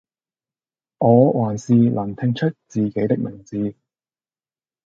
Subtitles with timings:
[0.97, 3.75] 我還是能聽出自己的名字